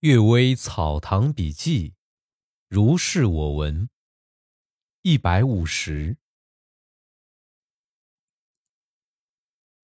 [0.06, 1.90] 《岳微草堂笔记》，
[2.68, 3.90] 如是我闻。
[5.02, 6.18] 一百五十，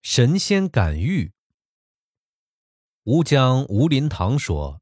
[0.03, 1.32] 神仙感遇。
[3.03, 4.80] 吴江吴林堂说，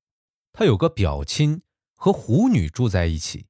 [0.53, 1.63] 他有个表亲
[1.95, 3.47] 和狐女住在一起，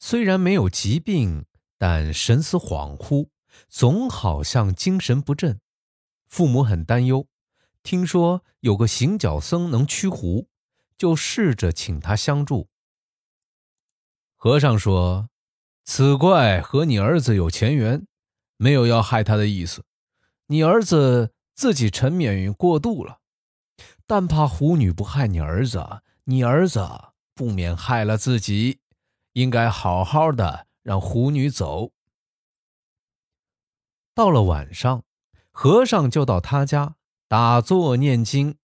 [0.00, 1.46] 虽然没有疾病，
[1.78, 3.28] 但神思恍惚，
[3.68, 5.60] 总好像精神不振。
[6.26, 7.28] 父母很担忧，
[7.84, 10.48] 听说有个行脚僧能驱狐。
[11.02, 12.68] 就试着请他相助。
[14.36, 15.30] 和尚说
[15.82, 18.06] ：“此怪和你儿子有前缘，
[18.56, 19.84] 没有要害他的意思。
[20.46, 23.18] 你儿子自己沉湎于过度了，
[24.06, 26.88] 但怕狐女不害你儿子，你儿子
[27.34, 28.78] 不免害了自己，
[29.32, 31.90] 应该好好的让狐女走。”
[34.14, 35.02] 到了晚上，
[35.50, 36.94] 和尚就到他家
[37.26, 38.56] 打坐念经。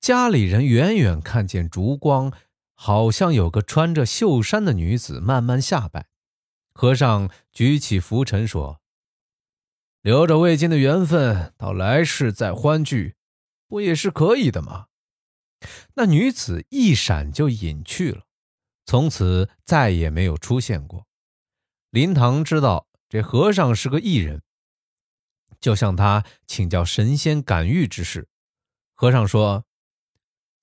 [0.00, 2.32] 家里人远远看见烛光，
[2.74, 6.08] 好像有个穿着绣衫的女子慢慢下拜。
[6.72, 8.80] 和尚举起拂尘说
[10.00, 13.16] ：“留着未尽的缘分，到来世再欢聚，
[13.66, 14.86] 不也是可以的吗？”
[15.94, 18.22] 那女子一闪就隐去了，
[18.86, 21.06] 从此再也没有出现过。
[21.90, 24.42] 林堂知道这和尚是个异人，
[25.60, 28.28] 就向他请教神仙感遇之事。
[28.94, 29.64] 和尚说。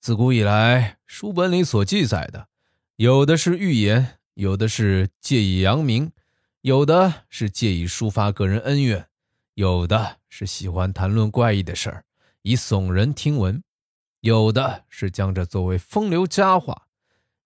[0.06, 2.46] 自古以来，书本里所记载的，
[2.94, 6.12] 有的是预言，有的是借以扬名，
[6.60, 9.08] 有的是借以抒发个人恩怨，
[9.54, 12.04] 有的是喜欢谈论怪异的事儿，
[12.42, 13.60] 以耸人听闻，
[14.20, 16.86] 有的是将这作为风流佳话，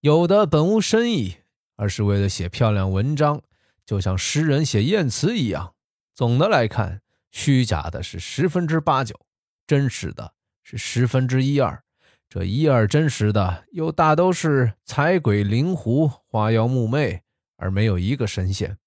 [0.03, 1.37] 有的本无深意，
[1.77, 3.41] 而是为了写漂亮文章，
[3.87, 5.73] 就像诗人写艳词一样。
[6.13, 9.19] 总的来看，虚假的是十分之八九，
[9.67, 11.83] 真实的是十分之一二。
[12.31, 17.25] 这一二真实的，又大都是彩鬼灵狐、花妖木魅，
[17.57, 18.79] 而没有一个神仙。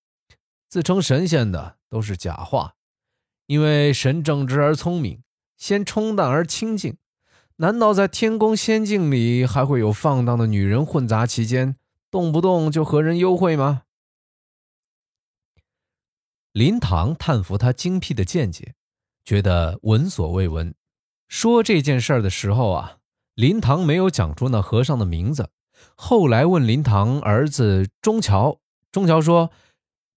[0.69, 2.75] 自称神仙的都是假话，
[3.47, 5.21] 因为神正直而聪明，
[5.57, 6.95] 仙冲淡而清净。
[7.57, 11.75] 难道在天宫仙境里还会有放荡的女人混杂其间，
[12.09, 13.83] 动不动就和人幽会吗？
[16.53, 18.75] 林堂叹服他精辟的见解，
[19.25, 20.73] 觉得闻所未闻。
[21.27, 22.99] 说这件事儿的时候啊。
[23.35, 25.49] 林堂没有讲出那和尚的名字。
[25.95, 28.59] 后来问林堂儿子钟桥，
[28.91, 29.51] 钟桥说：“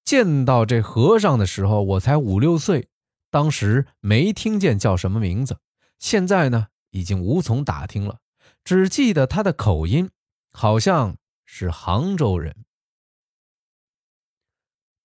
[0.04, 2.88] 见到这和尚的时候，我才五六岁，
[3.30, 5.58] 当时没听见叫什么名字。
[5.98, 8.20] 现在呢，已经无从打听了，
[8.62, 10.10] 只记得他的口音，
[10.52, 12.64] 好像是杭州人。”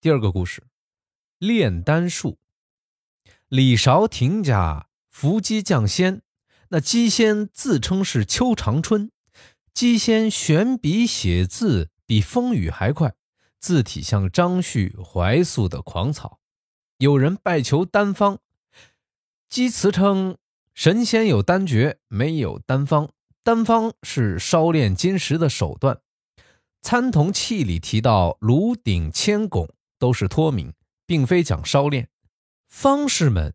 [0.01, 0.63] 第二个故事，
[1.37, 2.39] 炼丹术。
[3.47, 6.21] 李韶廷家伏击降仙。
[6.73, 9.11] 那姬仙自称是邱长春，
[9.73, 13.13] 姬仙悬笔写字比风雨还快，
[13.59, 16.39] 字体像张旭怀素的狂草。
[16.97, 18.39] 有人拜求丹方，
[19.49, 20.37] 姬辞称
[20.73, 23.11] 神仙有丹诀，没有丹方。
[23.43, 25.99] 丹方是烧炼金石的手段。
[26.79, 29.67] 参同契里提到炉鼎千拱
[29.99, 30.73] 都是托名，
[31.05, 32.07] 并非讲烧炼。
[32.69, 33.53] 方士们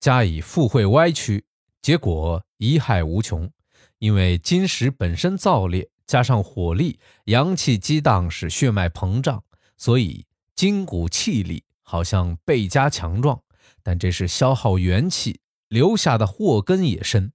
[0.00, 1.44] 加以附会歪曲。
[1.80, 3.50] 结果贻害无穷，
[3.98, 9.44] 因为金石本身燥烈，加上火力、阳气激荡，使血脉膨胀，
[9.76, 13.42] 所以筋骨气力好像倍加强壮。
[13.82, 17.32] 但这是消耗元气留下的祸根也深。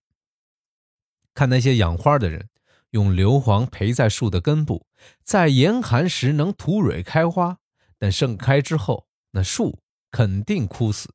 [1.34, 2.50] 看那些养花的人，
[2.90, 4.86] 用硫磺培在树的根部，
[5.24, 7.59] 在严寒时能吐蕊开花，
[7.98, 9.80] 但盛开之后，那树
[10.12, 11.14] 肯定枯死，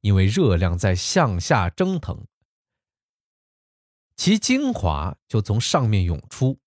[0.00, 2.26] 因为热量在向下蒸腾。
[4.16, 6.58] 其精华就从上面涌出，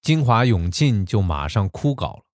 [0.00, 2.24] 精华涌尽就马上枯槁了。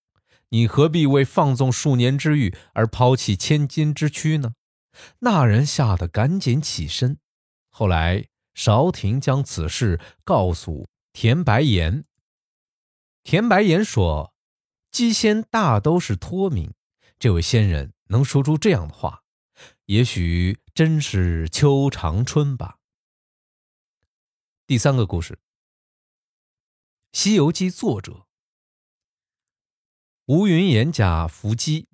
[0.51, 4.55] 你何必为放纵数年之欲而抛弃千金之躯呢？
[5.21, 7.19] 那人吓得赶紧起身。
[7.69, 12.05] 后来韶廷将此事告诉田白岩，
[13.23, 14.33] 田白岩说
[14.91, 16.73] ：“姬仙大都是托名，
[17.19, 19.23] 这位仙人能说出这样的话，
[19.85, 22.78] 也许真是邱长春吧。”
[24.69, 25.33] 第三个故事，
[27.11, 28.27] 《西游记》作者
[30.27, 31.89] 吴云言家伏击，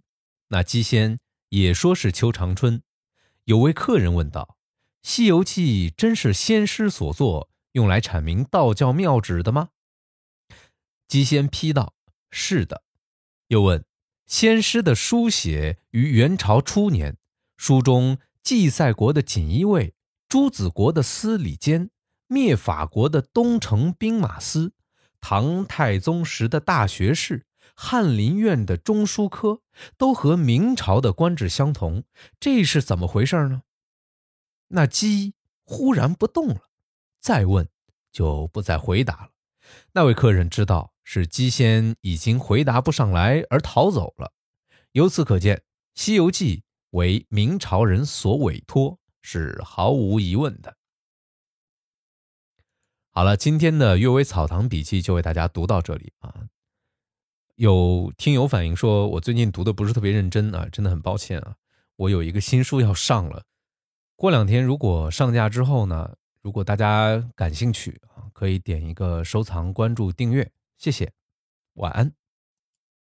[0.48, 2.82] 那姬仙也说是邱长春。
[3.44, 4.56] 有位客人问道
[5.08, 9.68] ：“《西游记》真是仙师所作，用来阐明道教妙旨的吗？”
[11.06, 11.94] 姬仙批道
[12.32, 12.82] ：“是的。”
[13.46, 13.84] 又问
[14.26, 17.16] ：“仙师的书写于元朝初年，
[17.56, 19.94] 书中祭赛国的锦衣卫、
[20.28, 21.90] 朱子国的司礼监。”
[22.26, 24.72] 灭法国的东城兵马司，
[25.20, 29.60] 唐太宗时的大学士、翰林院的中书科，
[29.96, 32.04] 都和明朝的官制相同，
[32.40, 33.62] 这是怎么回事呢？
[34.68, 35.34] 那鸡
[35.64, 36.62] 忽然不动了，
[37.20, 37.68] 再问
[38.10, 39.30] 就不再回答了。
[39.92, 44.32] 那位客人知道是鸡仙已经回答不上来而逃走了。
[44.92, 45.56] 由此可见，
[45.94, 46.58] 《西游记》
[46.90, 50.76] 为明朝人所委托是毫无疑问的。
[53.16, 56.34] 好了，今天的《阅微草堂笔记》就为大家读到这里啊。
[57.54, 61.54] 有听友反映说，我最近读的不是特别认真啊，真的很抱歉啊。
[61.94, 63.44] 我有一个新书要上了，
[64.16, 71.12] 过两天如果上架之后呢，如果大家感兴趣啊，可以点一个收藏、关注、订阅，谢谢，
[71.74, 72.12] 晚安。